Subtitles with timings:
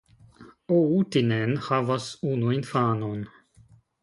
[0.77, 3.23] Outinen havas unu infanon.